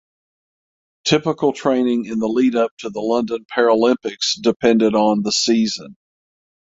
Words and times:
Typical 1.05 1.53
training 1.53 2.05
in 2.05 2.17
the 2.17 2.25
lead 2.27 2.55
up 2.55 2.71
to 2.79 2.89
the 2.89 2.99
London 2.99 3.45
Paralympics 3.55 4.33
depended 4.41 4.95
on 4.95 5.21
the 5.21 5.31
season. 5.31 5.95